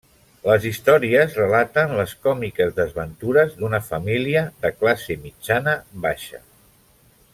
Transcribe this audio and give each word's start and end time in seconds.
Les 0.45 0.63
històries 0.67 1.35
relaten 1.39 1.93
les 1.99 2.15
còmiques 2.27 2.73
desventures 2.79 3.53
d'una 3.59 3.81
família 3.91 4.43
de 4.65 4.73
classe 4.81 5.19
mitjana-baixa. 5.27 6.43